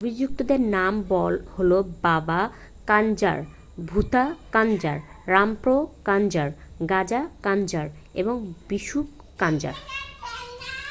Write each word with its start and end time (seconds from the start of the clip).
অভিযুক্তদের 0.03 0.61
নাম 0.75 0.93
হল 1.55 1.71
বাবা 2.03 2.39
কাঞ্জার 2.87 3.39
ভুথা 3.85 4.23
কাঞ্জার 4.51 4.97
রামপ্রো 5.27 5.75
কাঞ্জার 6.05 6.49
গাজা 6.91 7.21
কাঞ্জার 7.43 7.87
এবং 8.15 8.35
বিষ্ণু 8.69 9.01
কাঞ্জার 9.39 9.75